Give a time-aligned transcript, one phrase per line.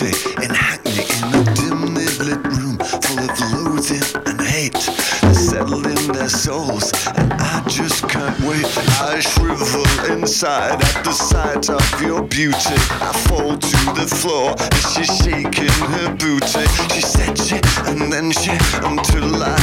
[0.00, 4.72] And and hackney in a dimly lit room full of loathing and hate.
[4.72, 8.64] They settled in their souls, and I just can't wait.
[9.02, 12.78] I shrivel inside at the sight of your beauty.
[13.04, 16.64] I fall to the floor as she's shaking her booty.
[16.94, 19.60] She said she, and then she, until I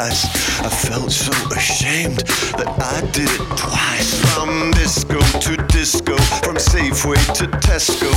[0.00, 0.24] eyes.
[0.60, 2.20] I felt so ashamed
[2.58, 4.10] that I did it twice.
[4.32, 8.10] From disco to disco, from Safeway to Tesco,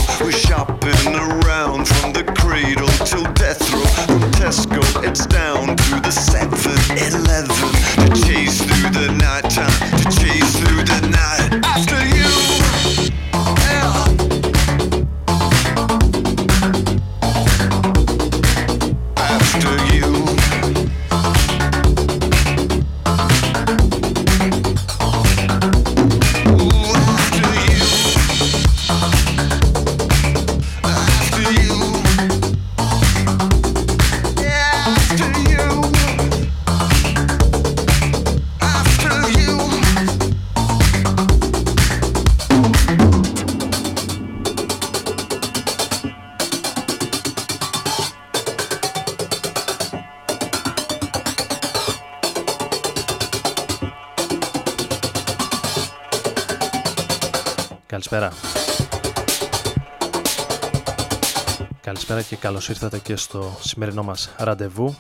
[62.22, 64.96] και καλώς ήρθατε και στο σημερινό μας ραντεβού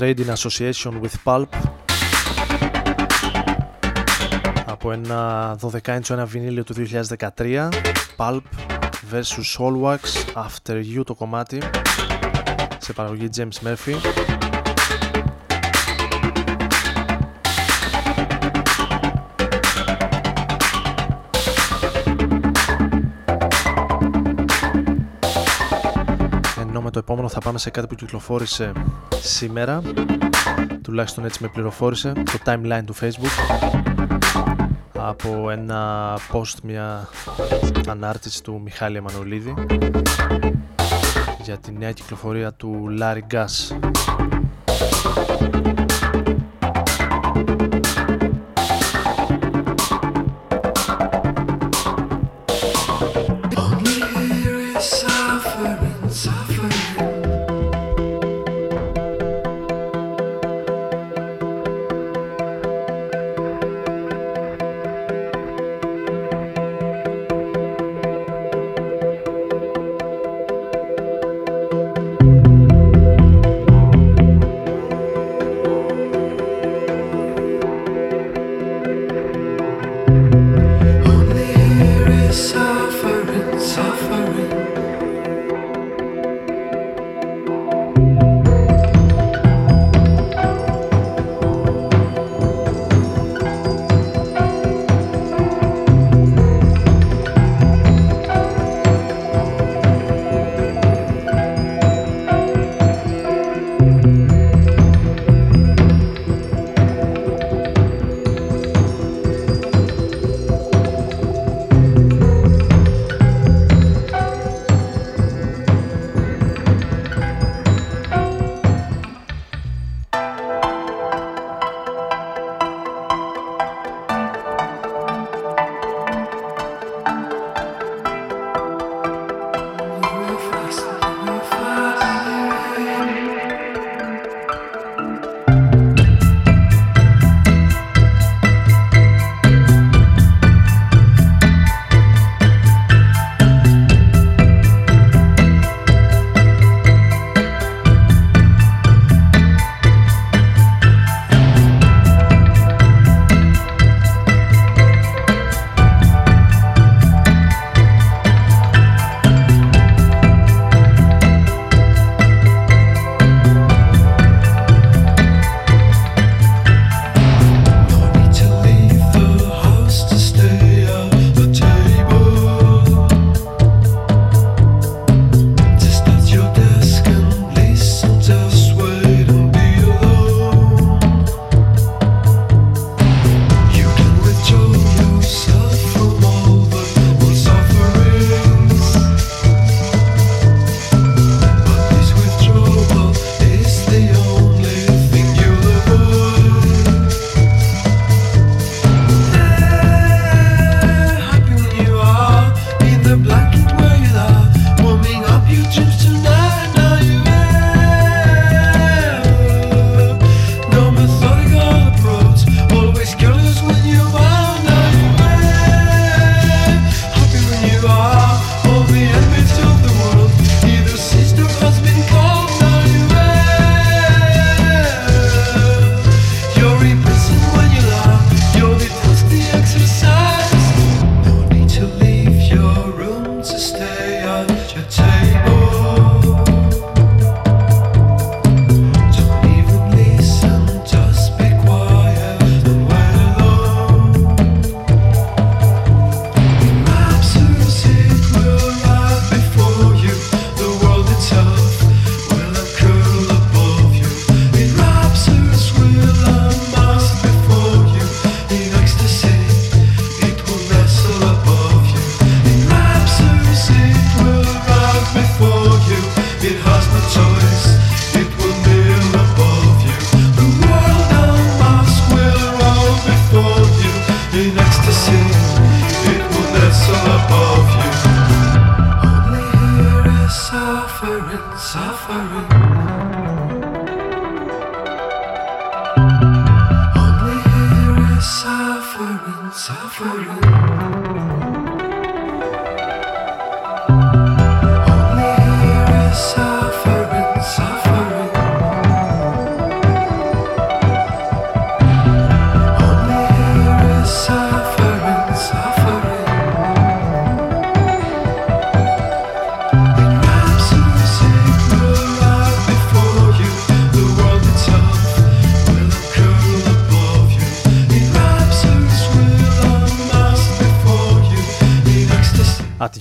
[0.07, 1.49] Trade in Association with Pulp
[4.67, 6.75] από ένα 12 inch ένα βινίλιο του
[7.39, 7.69] 2013
[8.17, 8.41] Pulp
[9.11, 9.99] vs Solwax
[10.35, 11.63] After You το κομμάτι
[12.79, 13.95] σε παραγωγή James Murphy
[27.09, 28.73] επόμενο θα πάμε σε κάτι που κυκλοφόρησε
[29.21, 29.83] σήμερα.
[30.83, 33.57] Τουλάχιστον έτσι με πληροφόρησε το timeline του facebook
[34.93, 37.09] από ένα post μια
[37.89, 39.55] ανάρτηση του Μιχάλη Εμμανολίδη
[41.43, 43.77] για τη νέα κυκλοφορία του Larry Gas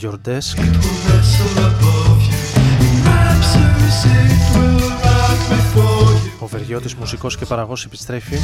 [0.01, 0.57] Desk.
[6.39, 8.37] Ο Βεργιώτης μουσικός και παραγός επιστρέφει.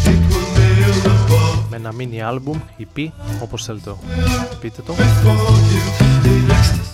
[1.69, 3.07] Με ένα mini album, EP,
[3.41, 3.97] όπως θέλετε το
[4.61, 4.95] πείτε το.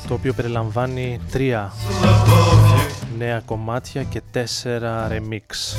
[0.07, 1.73] Το οποίο περιλαμβάνει τρία
[3.17, 5.75] νέα κομμάτια και τέσσερα remix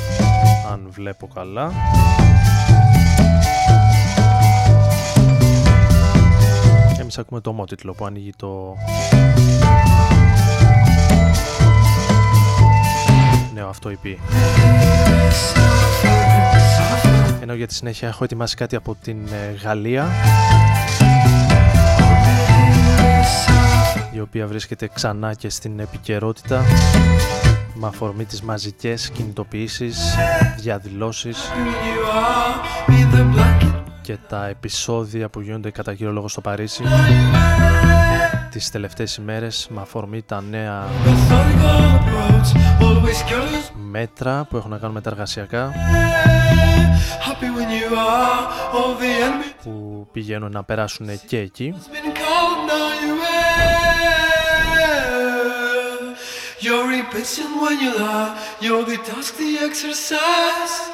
[0.71, 1.71] αν βλέπω καλά
[7.11, 8.75] εμείς ακούμε το ομότιτλο που ανοίγει το
[13.53, 14.15] νέο αυτό EP.
[17.41, 20.07] Ενώ για τη συνέχεια έχω ετοιμάσει κάτι από την ε, Γαλλία
[24.13, 26.63] η οποία βρίσκεται ξανά και στην επικαιρότητα
[27.73, 30.15] με αφορμή τις μαζικές κινητοποιήσεις,
[30.57, 31.37] διαδηλώσεις
[34.09, 36.83] και τα επεισόδια που γίνονται κατά κύριο λόγο στο Παρίσι
[38.51, 40.87] τις τελευταίες ημέρες με αφορμή τα νέα
[43.91, 45.73] μέτρα που έχουν να κάνουν με τα εργασιακά
[49.63, 51.75] που πηγαίνουν να περάσουν και εκεί
[56.61, 58.31] You're impatient when you lie,
[58.63, 60.88] you're the task, the exercise.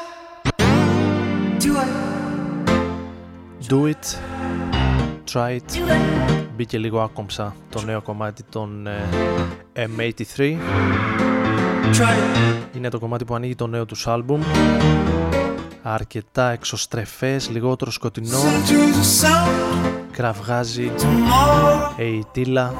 [3.69, 4.17] Do It,
[5.33, 5.79] Try It.
[6.55, 10.57] Μπήκε λίγο άκομψα το νέο κομμάτι των ε, M83.
[12.75, 14.41] Είναι το κομμάτι που ανοίγει το νέο τους άλμπουμ.
[15.81, 18.39] Αρκετά εξωστρεφές, λιγότερο σκοτεινό.
[20.11, 20.91] Κραυγάζει,
[21.97, 22.73] ειτήλα.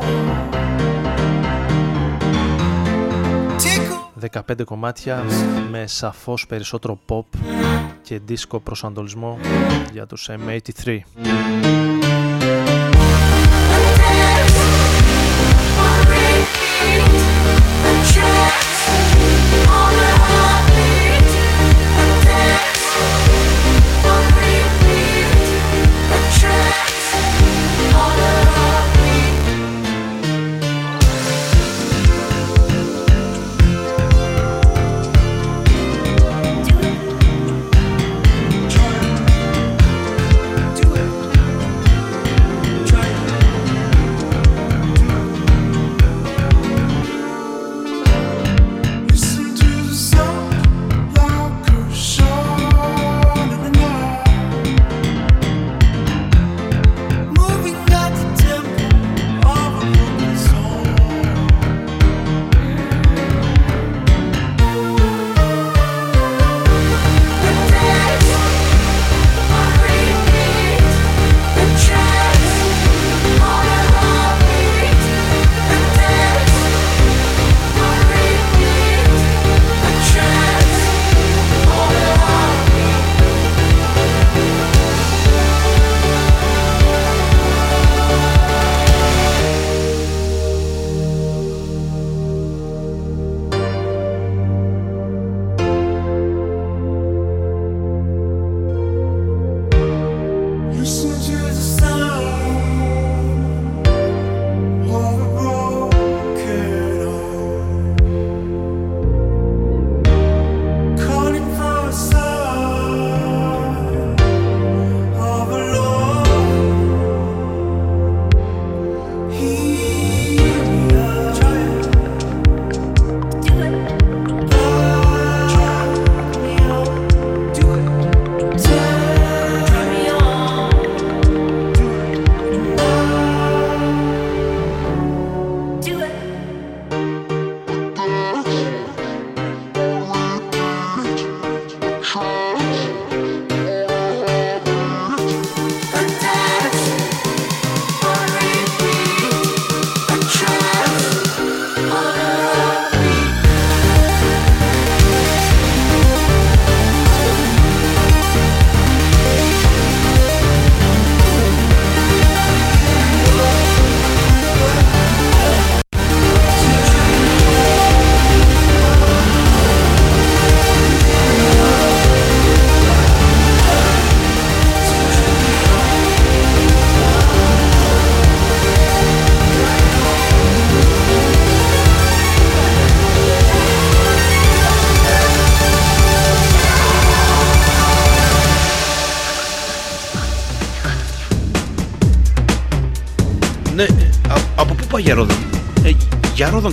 [4.32, 5.24] 15 κομμάτια
[5.72, 7.55] με σαφώς περισσότερο pop
[8.06, 9.40] και δίσκο προσανατολισμό
[9.92, 11.00] για τους M83.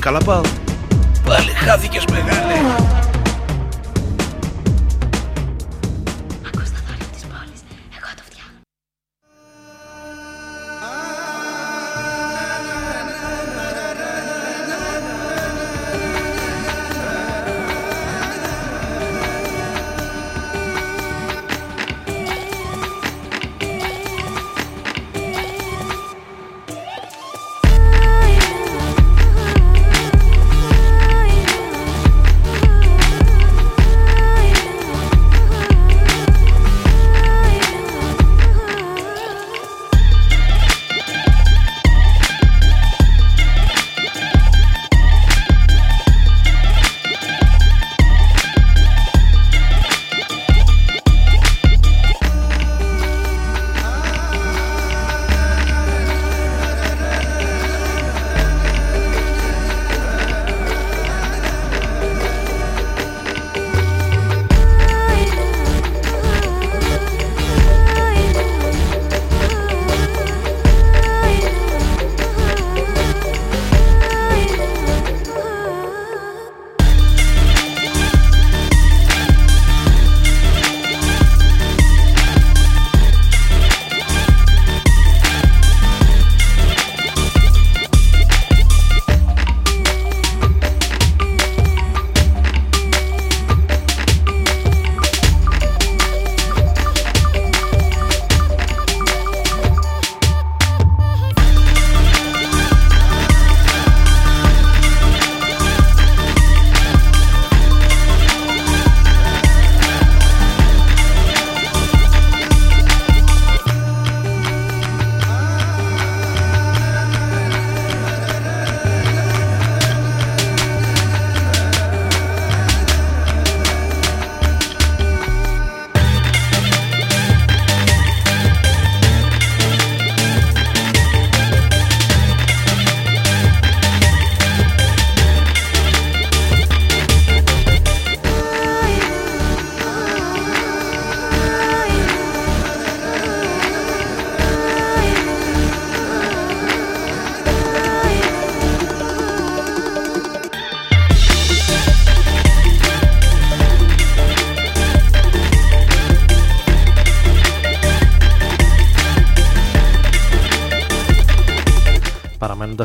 [0.01, 0.52] Calabal.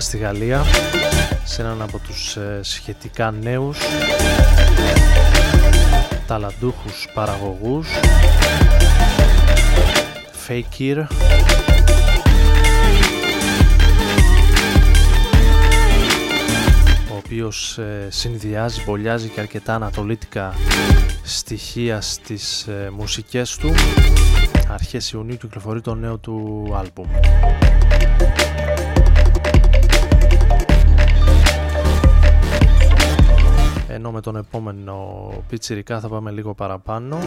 [0.08, 0.64] Στη Γαλλία
[1.44, 3.78] σε έναν από τους ε, σχετικά νέους
[6.28, 7.88] ταλαντούχους παραγωγούς
[10.48, 11.06] Fakir
[17.12, 20.54] ο οποίος ε, συνδυάζει, μπολιάζει και αρκετά ανατολίτικα
[21.24, 23.74] στοιχεία στις ε, μουσικές του.
[24.70, 27.08] Αρχές Ιουνίου κυκλοφορεί το νέο του άλμπουμ
[34.18, 37.18] με τον επόμενο πιτσιρικά θα πάμε λίγο παραπάνω.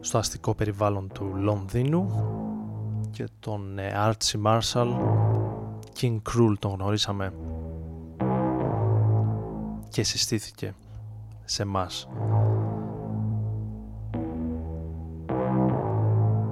[0.00, 2.10] Στο αστικό περιβάλλον του Λονδίνου
[3.10, 4.94] και τον ε, Archie Marshall
[6.00, 7.32] King Cruel τον γνωρίσαμε.
[9.88, 10.74] Και συστήθηκε
[11.46, 12.08] σε μας.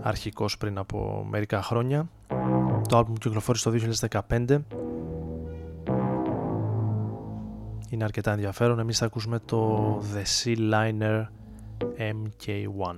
[0.03, 2.09] Αρχικός πριν από μερικά χρόνια.
[2.89, 4.65] Το άλμπουμ κυκλοφόρησε το 2015.
[7.91, 8.79] Είναι αρκετά ενδιαφέρον.
[8.79, 11.27] Εμείς θα ακούσουμε το The Sea Liner
[11.99, 12.97] MK1.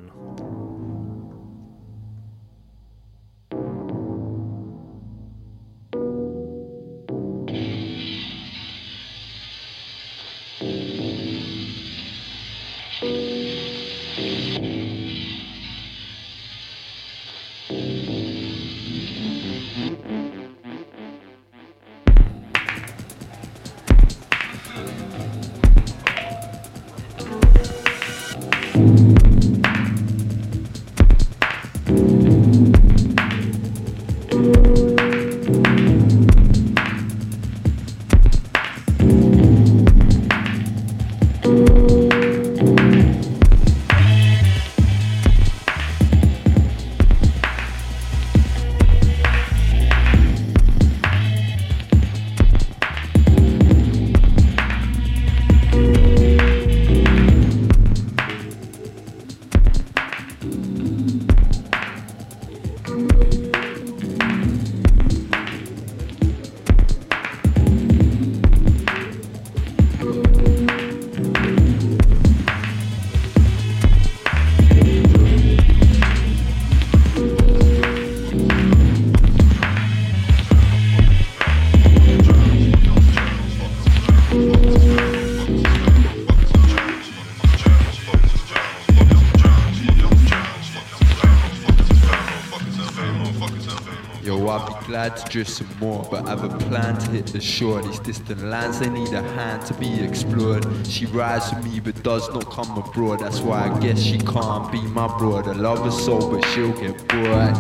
[95.16, 97.82] To drift some more, but I've a plan to hit the shore.
[97.82, 100.66] These distant lands, they need a hand to be explored.
[100.86, 103.20] She rides with me, but does not come abroad.
[103.20, 105.48] That's why I guess she can't be my broad.
[105.48, 107.56] I love her so, but she'll get bored.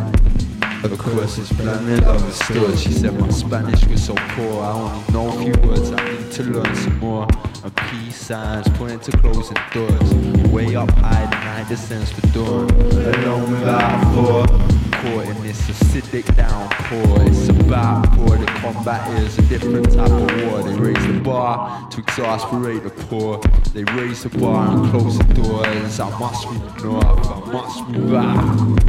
[0.84, 2.78] Of course, it's planet understood.
[2.78, 4.62] She said my Spanish was so poor.
[4.62, 7.26] I only know a few words, I need to learn some more.
[7.64, 10.14] And peace signs pointing to closing doors.
[10.52, 12.70] Way up high, the night descends to dawn.
[12.70, 17.22] Alone without a thought caught in this acidic downpour.
[17.22, 18.36] It's about poor.
[18.36, 20.62] The combat is a different type of war.
[20.62, 23.40] They raise the bar to exasperate the poor.
[23.72, 26.00] They raise the bar and close the doors.
[26.00, 27.26] I must move north.
[27.26, 28.86] I must move out.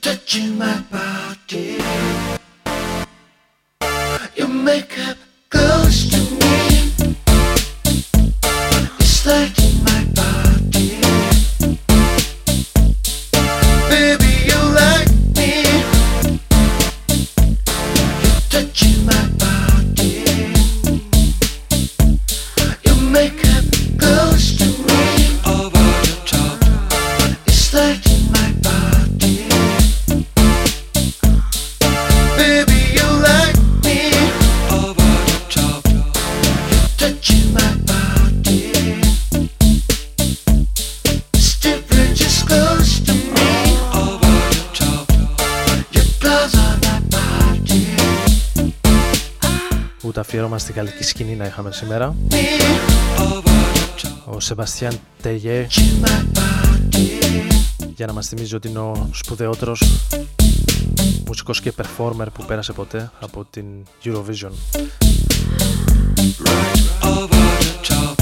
[0.00, 1.78] touching my body.
[4.36, 5.16] Your makeup
[51.30, 52.16] να είχαμε σήμερα.
[54.24, 55.66] Ο Σεβαστιάν Τεγέ
[57.96, 59.82] για να μας θυμίζει ότι είναι ο σπουδαιότερος
[61.26, 63.64] μουσικός και performer που πέρασε ποτέ από την
[64.04, 64.50] Eurovision.
[67.02, 68.21] Ράδον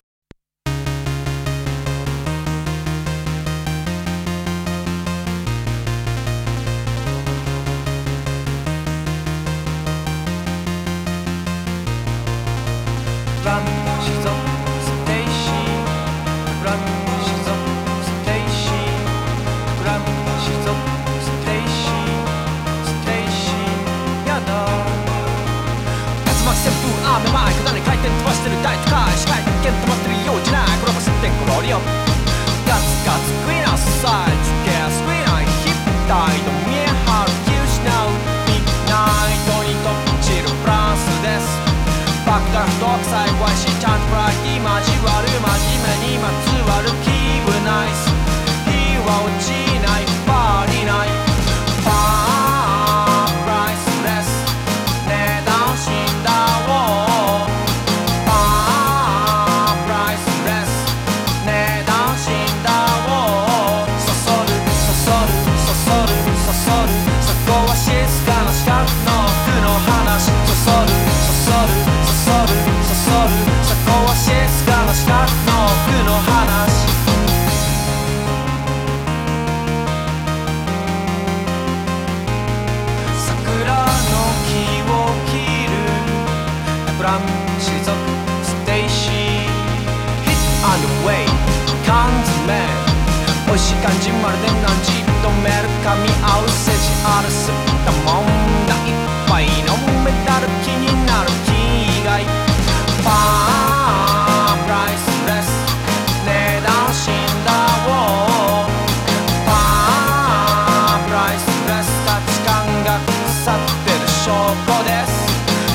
[113.43, 114.31] 去ってる証
[114.67, 115.11] 拠です。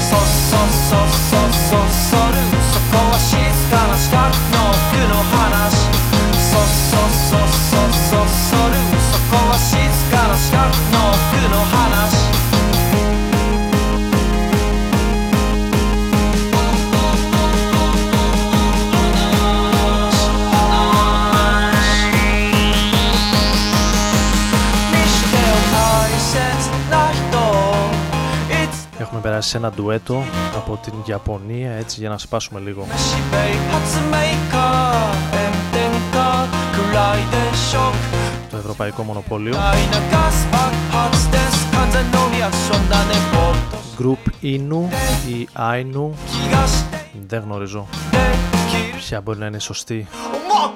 [0.08, 2.15] そうそうそうそうそう。
[29.40, 30.22] Σε ένα ντουέτο
[30.56, 32.86] από την Ιαπωνία έτσι για να σπάσουμε λίγο.
[38.50, 39.56] Το ευρωπαϊκό μονοπόλιο.
[43.98, 44.88] Group Inu
[45.28, 46.10] ή Ainu
[47.26, 47.86] δεν γνωρίζω
[48.96, 50.06] ποια μπορεί να είναι σωστή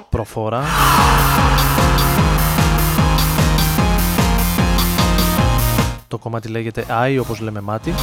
[0.09, 0.63] προφορά.
[6.07, 7.93] Το κομμάτι λέγεται I όπως λέμε μάτι.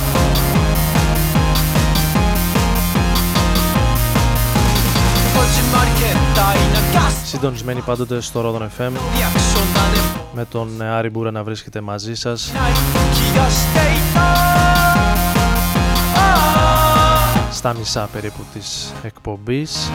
[7.25, 8.91] Συντονισμένοι πάντοτε στο Ρόδον FM
[10.35, 12.53] με τον Άρη Μπούρα να βρίσκεται μαζί σας.
[17.51, 19.91] Στα μισά περίπου της εκπομπής.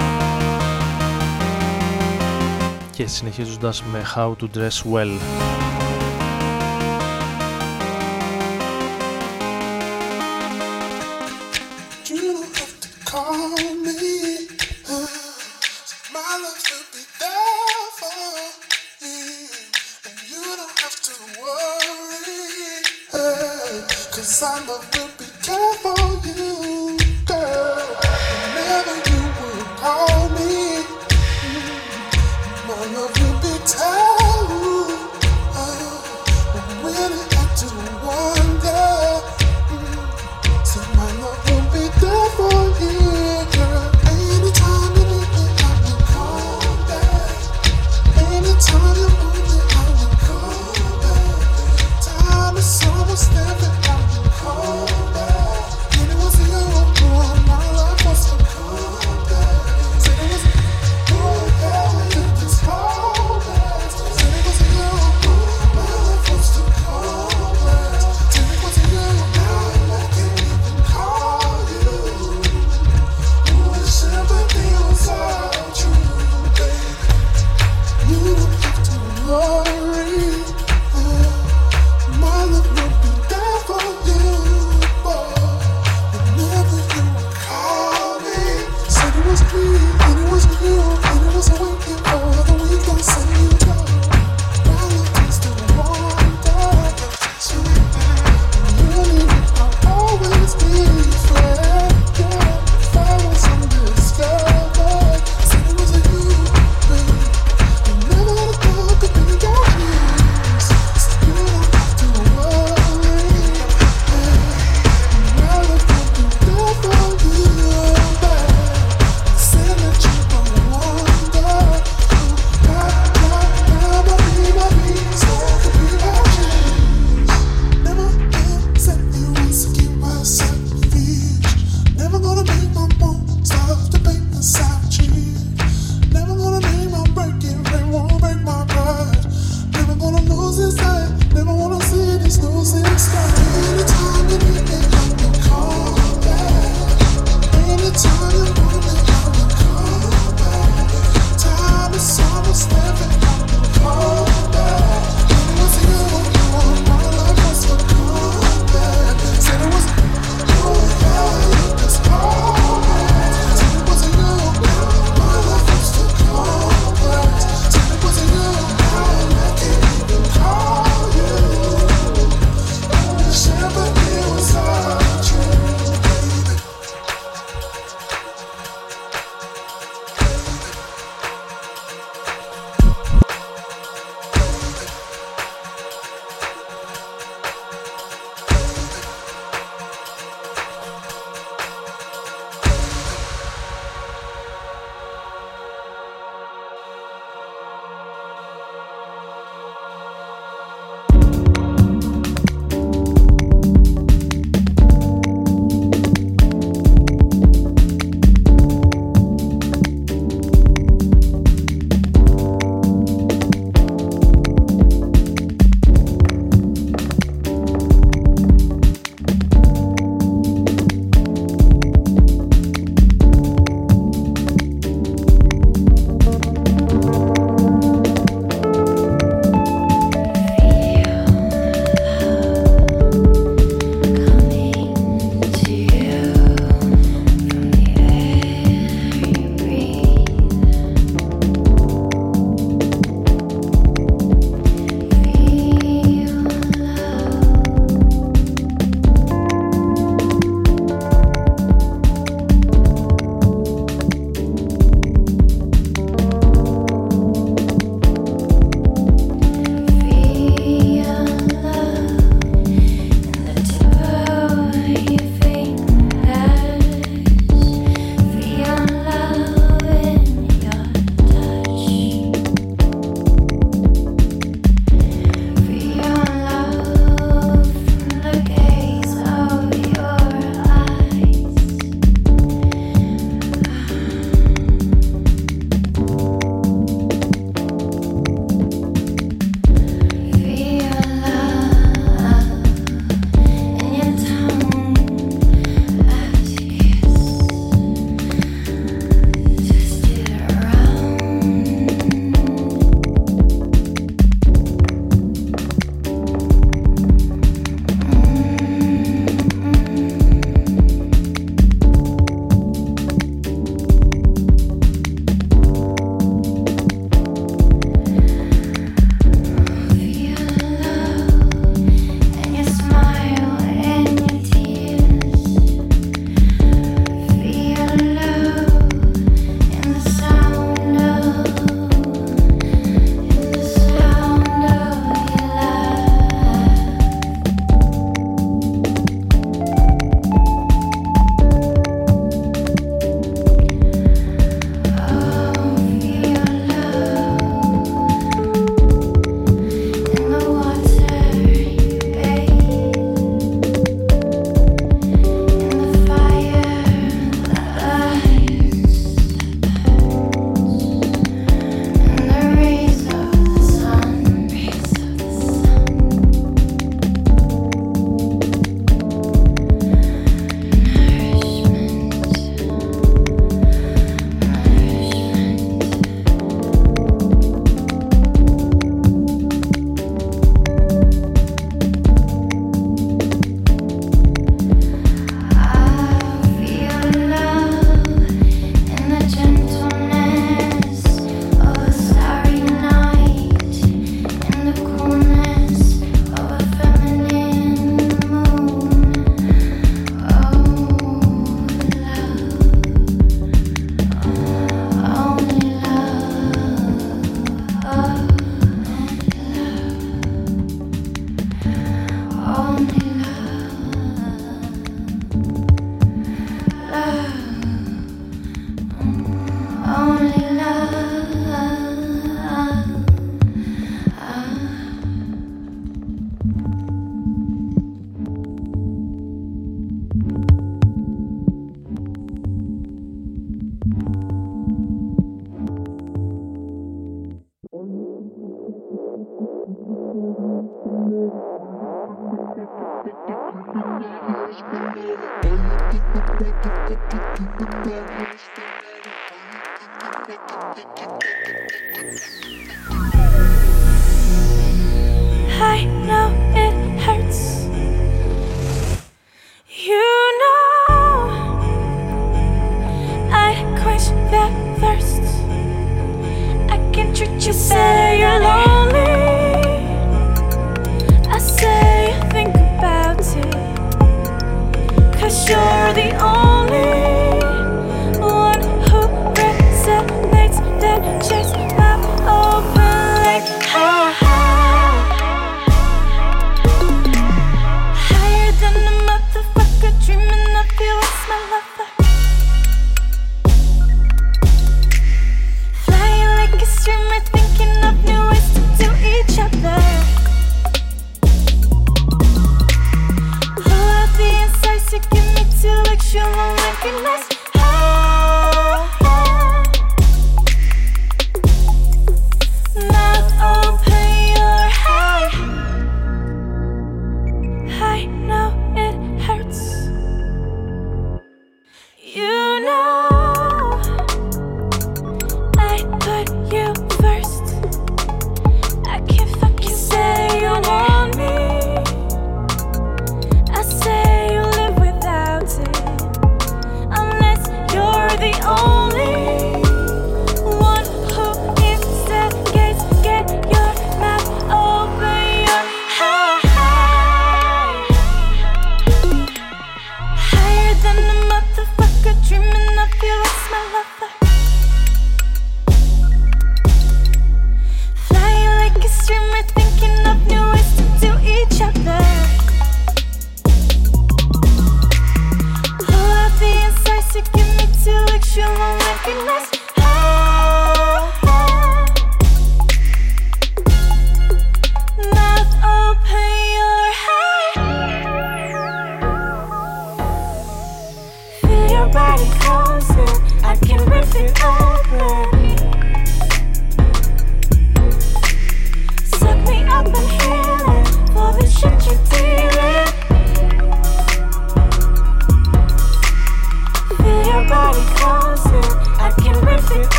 [2.92, 5.63] Και συνεχίζοντας με How to Dress Well.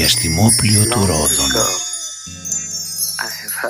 [0.00, 1.50] Διαστημόπλιο του Ρόδων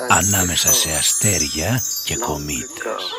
[0.09, 3.10] ανάμεσα σε αστέρια και κομήτες.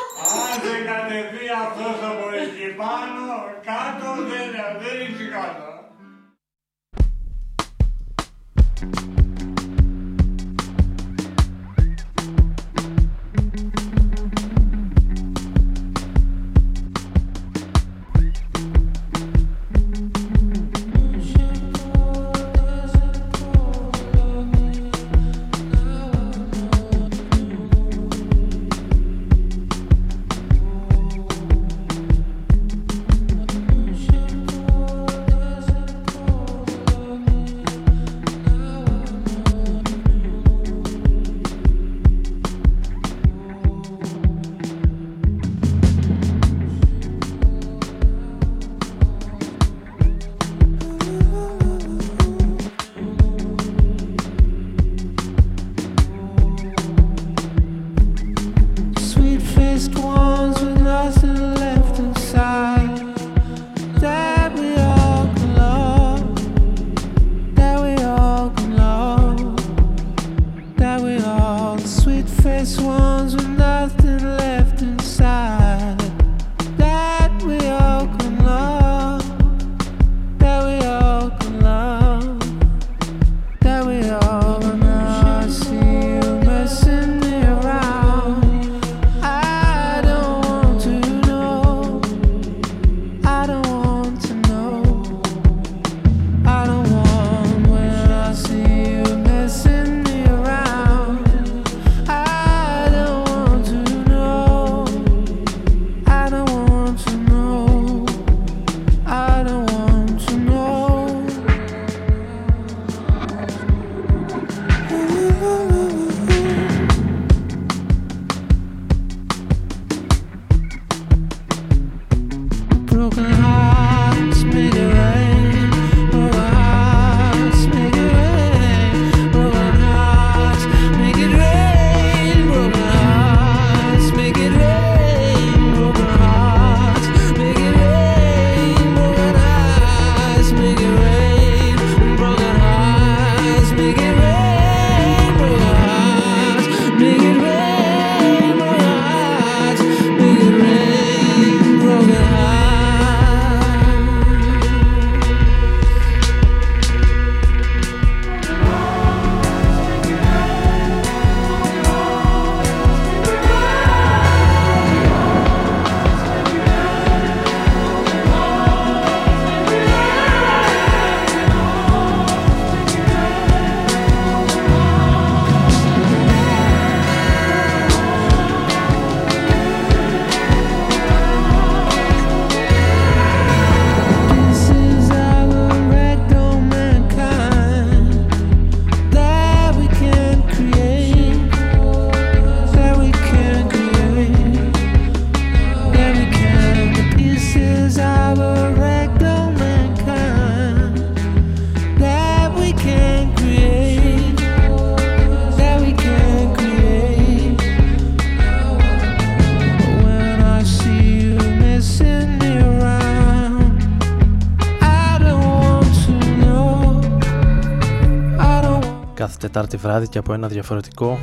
[219.53, 221.19] Τετάρτη βράδυ και από ένα διαφορετικό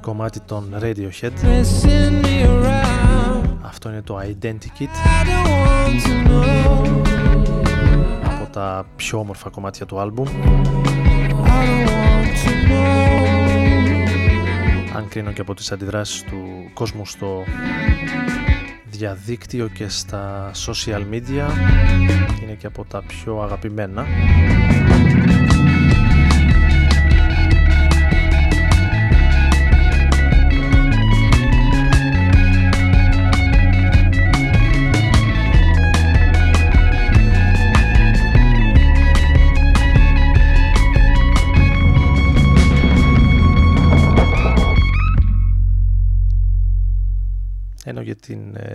[0.00, 1.32] κομμάτι των Radiohead.
[3.62, 4.88] Αυτό είναι το Identikit.
[8.24, 10.28] Από τα πιο όμορφα κομμάτια του άλμπουμ.
[14.96, 16.36] Αν κρίνω και από τις αντιδράσεις του
[16.74, 17.44] κόσμου στο
[18.90, 21.48] διαδίκτυο και στα social media
[22.42, 24.06] είναι και από τα πιο αγαπημένα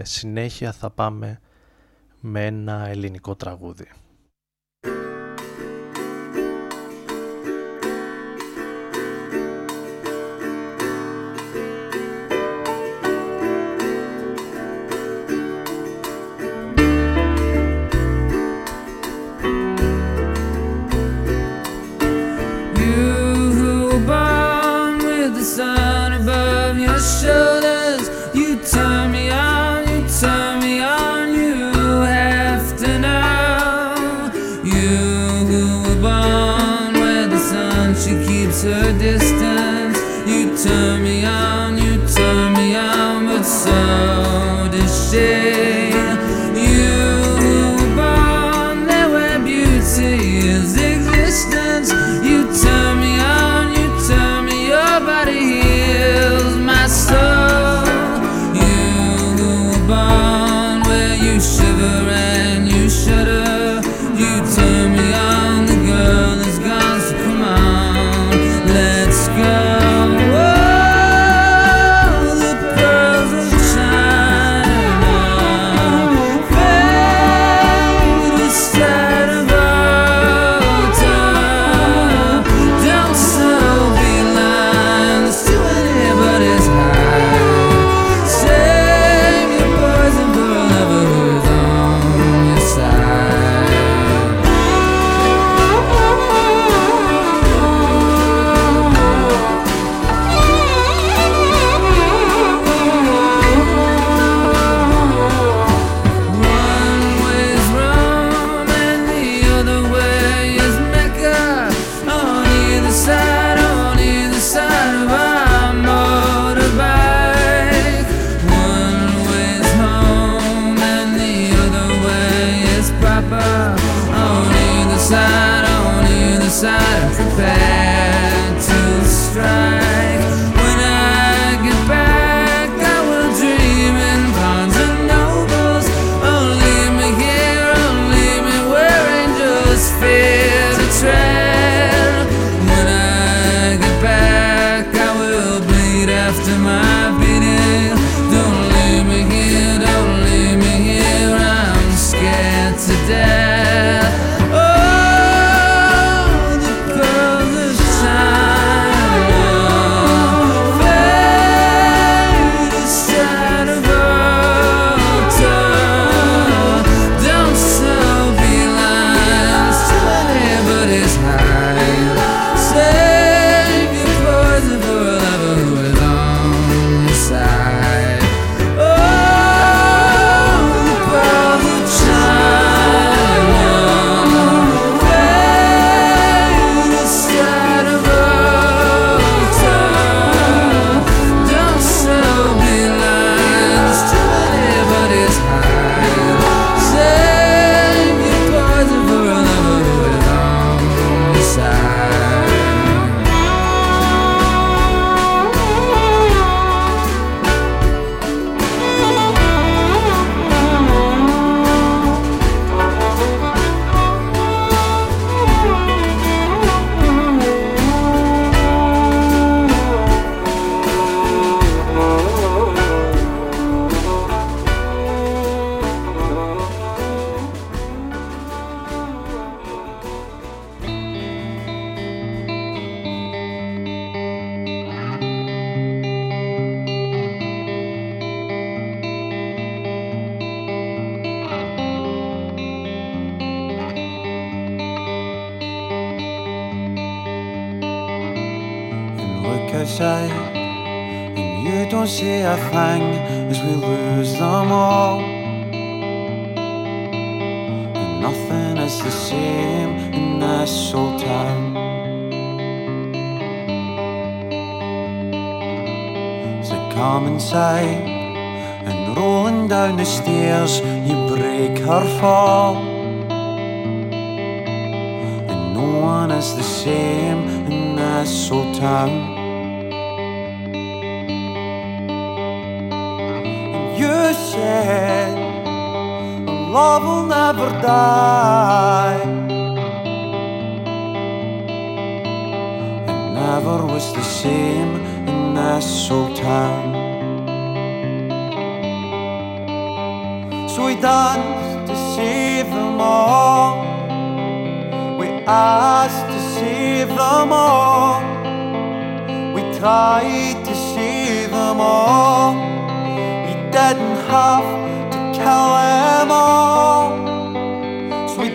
[0.01, 1.39] συνέχεια θα πάμε
[2.19, 3.87] με ένα ελληνικό τραγούδι.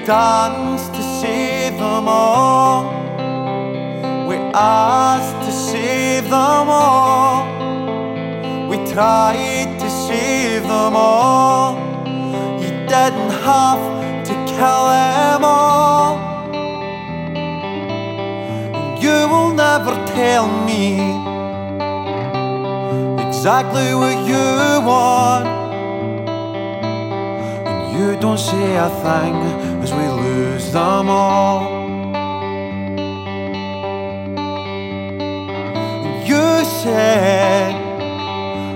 [0.04, 2.90] Danced to save them all.
[4.26, 7.46] We asked to save them all.
[8.68, 11.76] We tried to save them all.
[12.60, 16.18] You didn't have to kill them all.
[19.00, 20.96] You will never tell me
[23.24, 25.51] exactly what you want.
[27.92, 29.34] You don't say a thing
[29.82, 31.60] as we lose them all.
[36.24, 37.74] You said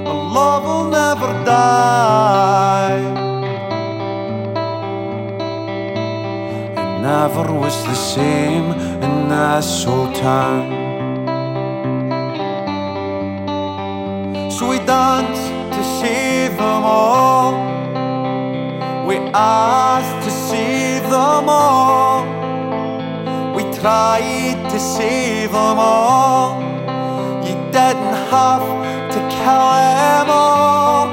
[0.07, 3.01] our love will never die.
[6.77, 10.67] It never was the same in this old town.
[14.51, 17.76] So we danced to save them all.
[19.17, 22.23] We asked to save them all.
[23.57, 26.61] We tried to save them all.
[27.41, 28.67] You didn't have
[29.15, 31.07] to kill them all.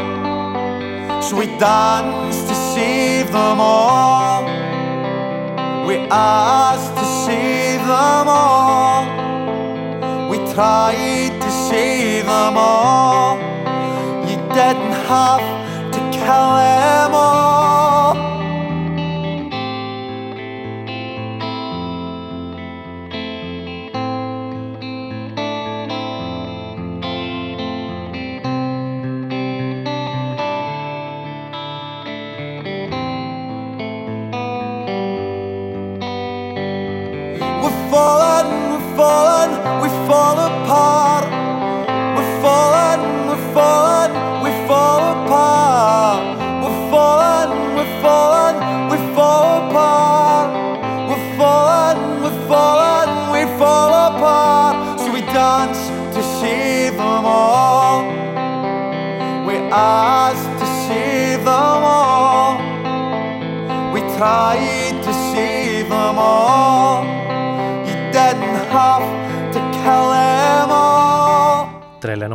[1.21, 4.43] So we danced to save them all.
[5.87, 9.05] We asked to save them all.
[10.29, 13.37] We tried to save them all.
[14.29, 15.45] You didn't have
[15.93, 17.62] to kill them all.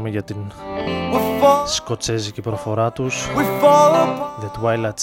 [0.09, 0.37] Για την
[1.67, 3.29] σκοτσέζικη προφορά τους.
[4.41, 4.95] The Twilight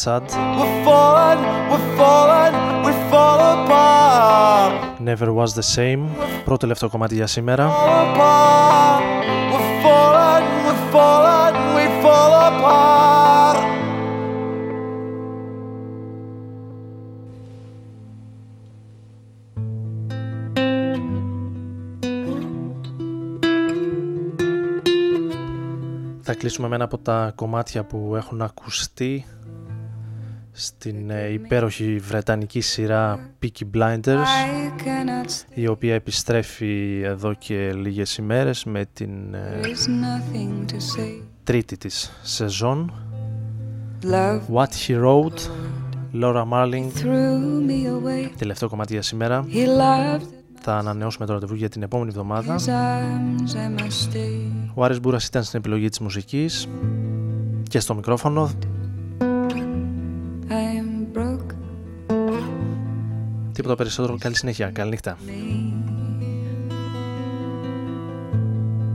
[5.05, 5.99] Never was the same.
[6.45, 7.71] Πρώτο λεπτό κομμάτι για σήμερα.
[26.45, 29.25] Κλείσουμε με ένα από τα κομμάτια που έχουν ακουστεί
[30.51, 34.25] στην ε, υπέροχη βρετανική σειρά Peaky Blinders
[35.53, 39.59] η οποία επιστρέφει εδώ και λίγες ημέρες με την ε,
[41.43, 42.93] τρίτη της σεζόν.
[44.53, 45.49] What He Wrote
[46.21, 46.87] Laura Marling.
[48.37, 49.45] τελευταίο κομμάτι για σήμερα
[50.67, 52.55] θα ανανεώσουμε το ραντεβού για την επόμενη εβδομάδα.
[54.73, 56.67] Ο Άρης Μπούρας ήταν στην επιλογή της μουσικής
[57.69, 58.51] και στο μικρόφωνο.
[63.51, 65.17] Τίποτα περισσότερο καλή συνέχεια, καλή νύχτα.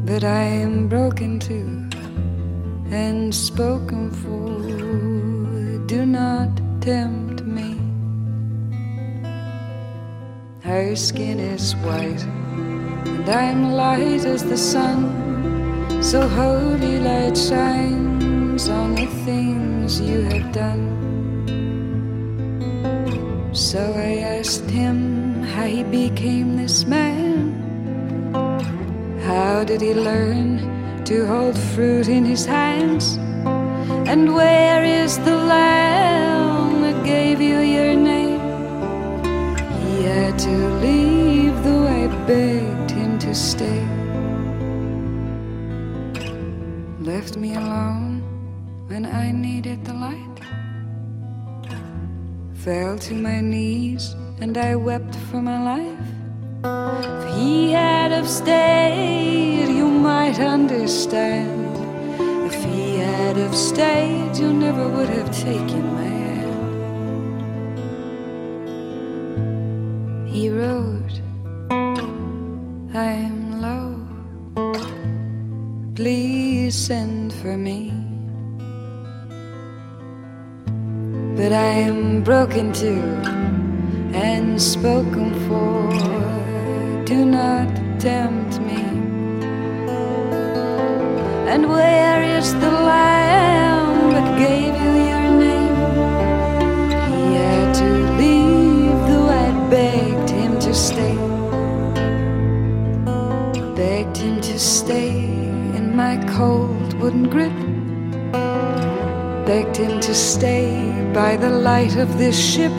[0.07, 1.71] But I am broken too
[3.05, 4.51] and spoken for.
[5.93, 6.53] Do not
[6.89, 7.40] tempt
[10.71, 16.01] Her skin is white and I'm light as the sun.
[16.01, 20.87] So holy light shines on the things you have done.
[23.53, 27.51] So I asked him how he became this man.
[29.27, 33.17] How did he learn to hold fruit in his hands?
[34.07, 36.40] And where is the lamb
[40.51, 43.83] to leave, though I begged him to stay.
[47.11, 48.23] Left me alone
[48.89, 50.39] when I needed the light.
[52.65, 56.07] Fell to my knees and I wept for my life.
[57.19, 61.73] If he had have stayed, you might understand.
[62.51, 66.00] If he had have stayed, you never would have taken my
[70.41, 71.21] He wrote,
[72.95, 73.93] I'm low.
[75.95, 77.93] Please send for me.
[81.37, 83.03] But I am broken too
[84.17, 87.05] and spoken for.
[87.05, 87.69] Do not
[88.01, 88.83] tempt me.
[91.53, 95.10] And where is the lamb that gave you
[104.81, 105.11] stay
[105.79, 107.59] in my cold wooden grip.
[109.47, 110.71] Begged him to stay
[111.13, 112.73] by the light of this ship.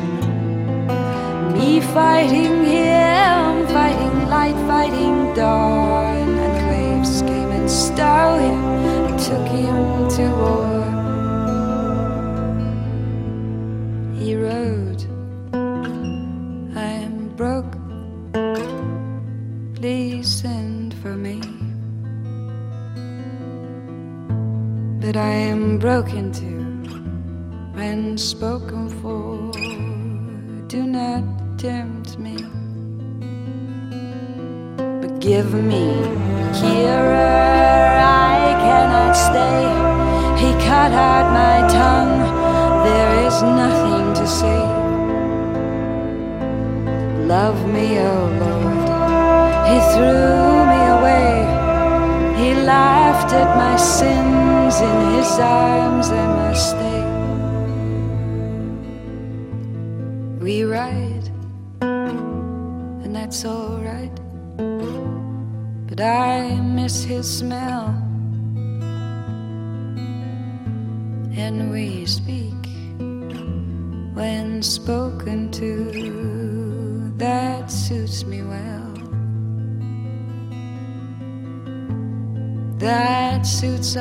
[1.54, 6.21] Me fighting him, fighting light, fighting dawn.
[26.02, 26.64] Broken too
[27.78, 29.52] when spoken for.
[30.68, 31.24] Do not
[31.60, 32.38] tempt me,
[35.02, 35.86] but give me
[36.58, 38.02] Kira.
[38.34, 39.62] I cannot stay.
[40.42, 42.18] He cut out my tongue.
[42.84, 44.62] There is nothing to say.
[47.28, 48.90] Love me, oh Lord.
[49.70, 51.34] He threw me away.
[52.42, 53.76] He laughed at my
[54.80, 57.04] In his arms I must stay.
[60.40, 61.30] We ride,
[61.82, 64.16] and that's alright.
[65.88, 67.71] But I miss his smell.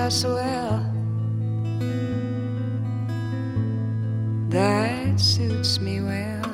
[0.01, 0.81] Suits us well.
[4.51, 6.49] That suits me well.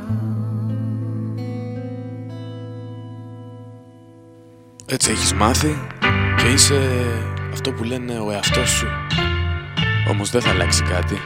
[4.86, 5.76] Έτσι έχεις μάθει
[6.36, 6.80] και είσαι
[7.52, 8.86] αυτό που λένε ο εαυτός σου.
[10.10, 11.16] Όμως δεν θα αλλάξει κάτι.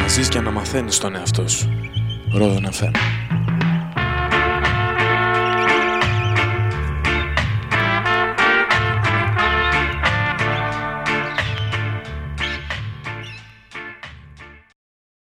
[0.00, 1.68] Να ζεις και να μαθαίνεις τον εαυτό σου.
[2.34, 2.98] Ρόδο να φέρνει.